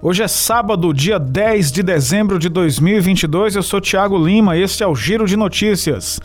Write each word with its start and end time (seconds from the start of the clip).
Hoje 0.00 0.22
é 0.22 0.28
sábado, 0.28 0.94
dia 0.94 1.18
10 1.18 1.72
de 1.72 1.82
dezembro 1.82 2.38
de 2.38 2.48
2022. 2.48 3.56
Eu 3.56 3.64
sou 3.64 3.80
Tiago 3.80 4.16
Lima, 4.16 4.56
este 4.56 4.84
é 4.84 4.86
o 4.86 4.94
Giro 4.94 5.26
de 5.26 5.36
Notícias. 5.36 6.20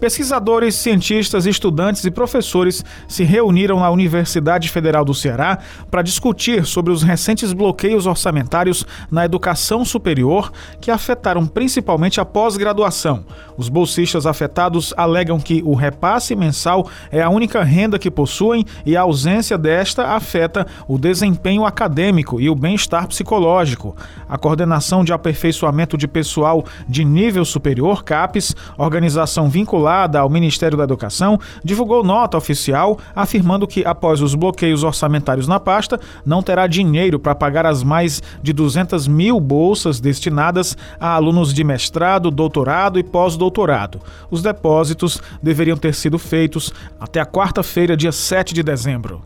Pesquisadores, 0.00 0.76
cientistas, 0.76 1.44
estudantes 1.44 2.06
e 2.06 2.10
professores 2.10 2.82
se 3.06 3.22
reuniram 3.22 3.80
na 3.80 3.90
Universidade 3.90 4.70
Federal 4.70 5.04
do 5.04 5.12
Ceará 5.12 5.58
para 5.90 6.00
discutir 6.00 6.64
sobre 6.64 6.90
os 6.90 7.02
recentes 7.02 7.52
bloqueios 7.52 8.06
orçamentários 8.06 8.86
na 9.10 9.26
educação 9.26 9.84
superior 9.84 10.50
que 10.80 10.90
afetaram 10.90 11.46
principalmente 11.46 12.18
a 12.18 12.24
pós-graduação. 12.24 13.26
Os 13.58 13.68
bolsistas 13.68 14.24
afetados 14.24 14.94
alegam 14.96 15.38
que 15.38 15.62
o 15.66 15.74
repasse 15.74 16.34
mensal 16.34 16.88
é 17.12 17.20
a 17.20 17.28
única 17.28 17.62
renda 17.62 17.98
que 17.98 18.10
possuem 18.10 18.64
e 18.86 18.96
a 18.96 19.02
ausência 19.02 19.58
desta 19.58 20.14
afeta 20.14 20.66
o 20.88 20.96
desempenho 20.96 21.66
acadêmico 21.66 22.40
e 22.40 22.48
o 22.48 22.54
bem-estar 22.54 23.06
psicológico. 23.06 23.94
A 24.26 24.38
Coordenação 24.38 25.04
de 25.04 25.12
Aperfeiçoamento 25.12 25.98
de 25.98 26.08
Pessoal 26.08 26.64
de 26.88 27.04
Nível 27.04 27.44
Superior, 27.44 28.02
CAPES, 28.02 28.56
organização 28.78 29.50
vinculada 29.50 29.89
vinculada 29.90 30.20
ao 30.20 30.30
Ministério 30.30 30.78
da 30.78 30.84
Educação, 30.84 31.38
divulgou 31.64 32.04
nota 32.04 32.38
oficial 32.38 32.98
afirmando 33.14 33.66
que, 33.66 33.84
após 33.84 34.22
os 34.22 34.34
bloqueios 34.34 34.84
orçamentários 34.84 35.48
na 35.48 35.58
pasta, 35.58 35.98
não 36.24 36.42
terá 36.42 36.66
dinheiro 36.66 37.18
para 37.18 37.34
pagar 37.34 37.66
as 37.66 37.82
mais 37.82 38.22
de 38.40 38.52
200 38.52 39.08
mil 39.08 39.40
bolsas 39.40 39.98
destinadas 39.98 40.76
a 41.00 41.14
alunos 41.14 41.52
de 41.52 41.64
mestrado, 41.64 42.30
doutorado 42.30 42.98
e 42.98 43.02
pós-doutorado. 43.02 44.00
Os 44.30 44.42
depósitos 44.42 45.20
deveriam 45.42 45.76
ter 45.76 45.94
sido 45.94 46.18
feitos 46.18 46.72
até 47.00 47.20
a 47.20 47.26
quarta-feira, 47.26 47.96
dia 47.96 48.12
7 48.12 48.54
de 48.54 48.62
dezembro. 48.62 49.20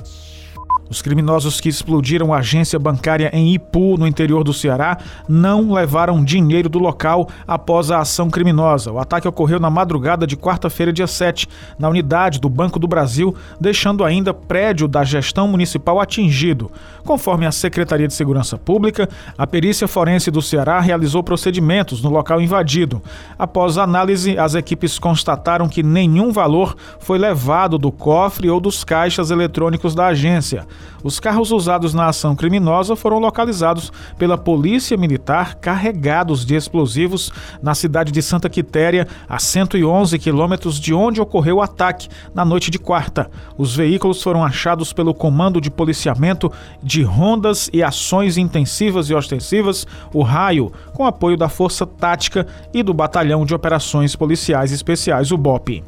Os 0.89 1.01
criminosos 1.01 1.61
que 1.61 1.69
explodiram 1.69 2.33
a 2.33 2.39
agência 2.39 2.79
bancária 2.79 3.31
em 3.33 3.55
Ipu, 3.55 3.97
no 3.97 4.07
interior 4.07 4.45
do 4.45 4.53
Ceará, 4.53 4.99
não 5.27 5.73
levaram 5.73 6.23
dinheiro 6.23 6.69
do 6.69 6.79
local 6.79 7.29
após 7.47 7.91
a 7.91 8.01
ação 8.01 8.29
criminosa. 8.29 8.93
O 8.93 8.99
ataque 8.99 9.27
ocorreu 9.27 9.59
na 9.59 9.71
madrugada 9.71 10.27
de 10.27 10.37
quarta-feira, 10.37 10.93
dia 10.93 11.07
7, 11.07 11.49
na 11.79 11.89
unidade 11.89 12.39
do 12.39 12.51
Banco 12.51 12.79
do 12.79 12.87
Brasil, 12.87 13.35
deixando 13.59 14.05
ainda 14.05 14.35
prédio 14.35 14.87
da 14.87 15.03
gestão 15.03 15.49
municipal 15.49 15.99
atingido. 15.99 16.71
Conforme 17.03 17.47
a 17.47 17.53
Secretaria 17.53 18.07
de 18.07 18.15
Segurança 18.15 18.59
Pública, 18.59 19.09
a 19.39 19.47
perícia 19.47 19.89
forense 19.89 20.31
do 20.31 20.43
Ceará 20.43 20.81
realizou 20.81 21.23
procedimentos 21.23 22.03
no 22.03 22.11
local 22.11 22.41
invadido. 22.41 23.03
Após 23.39 23.79
análise, 23.79 24.39
as 24.39 24.55
equipes 24.55 24.99
constataram 24.99 25.69
que 25.69 25.83
nenhum 25.83 26.31
valor 26.31 26.77
foi 26.99 27.19
levado 27.19 27.79
do 27.79 27.91
cofre 27.91 28.51
ou 28.51 28.61
dos 28.61 28.85
caixas 28.85 29.31
eletrônicos 29.31 29.95
da 29.95 30.07
agência. 30.07 30.67
Os 31.05 31.21
carros 31.21 31.51
usados 31.51 31.93
na 31.93 32.09
ação 32.09 32.35
criminosa 32.35 32.97
foram 32.97 33.19
localizados 33.19 33.93
pela 34.17 34.39
Polícia 34.39 34.97
Militar 34.97 35.57
carregados 35.57 36.47
de 36.47 36.55
explosivos 36.55 37.31
na 37.63 37.75
cidade 37.75 38.11
de 38.11 38.23
Santa 38.23 38.49
Quitéria, 38.49 39.07
a 39.29 39.39
111 39.39 40.19
quilômetros 40.19 40.81
de 40.81 40.95
onde 40.95 41.21
ocorreu 41.21 41.57
o 41.57 41.63
ataque 41.63 42.09
na 42.35 42.43
noite 42.43 42.71
de 42.71 42.79
quarta. 42.79 43.31
Os 43.59 43.77
veículos 43.77 44.23
foram 44.23 44.43
achados 44.43 44.95
pelo 44.95 45.13
Comando 45.13 45.61
de 45.61 45.71
Policiamento 45.71 46.51
de 46.83 47.03
Rondas 47.03 47.69
e 47.71 47.83
Ações 47.83 48.39
Intensivas 48.39 49.11
e 49.11 49.15
Ostensivas, 49.15 49.87
o 50.11 50.23
Raio, 50.23 50.73
com 50.95 51.05
apoio 51.05 51.37
da 51.37 51.51
Força 51.51 51.85
Tática 51.87 52.47
e 52.73 52.83
do 52.83 52.95
Batalhão 52.95 53.45
de 53.45 53.55
Operações 53.55 54.17
Policiais 54.17 54.73
Especiais, 54.73 55.31
o 55.31 55.37
BOP. 55.37 55.85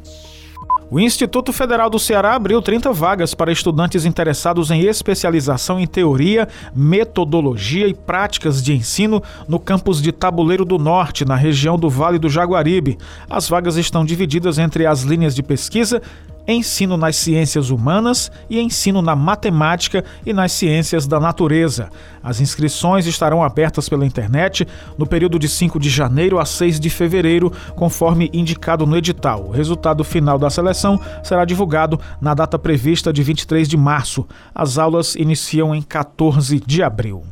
O 0.89 1.01
Instituto 1.01 1.51
Federal 1.51 1.89
do 1.89 1.99
Ceará 1.99 2.33
abriu 2.33 2.61
30 2.61 2.93
vagas 2.93 3.33
para 3.33 3.51
estudantes 3.51 4.05
interessados 4.05 4.71
em 4.71 4.83
especialização 4.83 5.77
em 5.77 5.85
teoria, 5.85 6.47
metodologia 6.73 7.87
e 7.89 7.93
práticas 7.93 8.63
de 8.63 8.73
ensino 8.73 9.21
no 9.49 9.59
campus 9.59 10.01
de 10.01 10.13
Tabuleiro 10.13 10.63
do 10.63 10.77
Norte, 10.77 11.25
na 11.25 11.35
região 11.35 11.77
do 11.77 11.89
Vale 11.89 12.17
do 12.17 12.29
Jaguaribe. 12.29 12.97
As 13.29 13.49
vagas 13.49 13.75
estão 13.75 14.05
divididas 14.05 14.57
entre 14.57 14.85
as 14.85 15.01
linhas 15.01 15.35
de 15.35 15.43
pesquisa 15.43 16.01
ensino 16.47 16.95
nas 16.95 17.15
ciências 17.15 17.69
humanas 17.69 18.31
e 18.49 18.59
ensino 18.59 19.01
na 19.01 19.15
matemática 19.15 20.03
e 20.25 20.31
nas 20.31 20.51
ciências 20.51 21.05
da 21.05 21.19
natureza. 21.19 21.89
As 22.23 22.39
inscrições 22.39 23.05
estarão 23.05 23.43
abertas 23.43 23.89
pela 23.89 24.05
internet 24.05 24.67
no 24.97 25.05
período 25.05 25.37
de 25.37 25.47
5 25.47 25.79
de 25.79 25.89
janeiro 25.89 26.39
a 26.39 26.45
6 26.45 26.79
de 26.79 26.89
fevereiro, 26.89 27.51
conforme 27.75 28.29
indicado 28.33 28.85
no 28.85 28.97
edital. 28.97 29.45
O 29.47 29.51
resultado 29.51 30.03
final 30.03 30.39
da 30.39 30.49
seleção 30.49 30.99
será 31.23 31.45
divulgado 31.45 31.99
na 32.21 32.33
data 32.33 32.57
prevista 32.57 33.11
de 33.11 33.21
23 33.23 33.67
de 33.67 33.77
março. 33.77 34.25
As 34.53 34.77
aulas 34.77 35.15
iniciam 35.15 35.75
em 35.75 35.81
14 35.81 36.59
de 36.65 36.81
abril. 36.81 37.23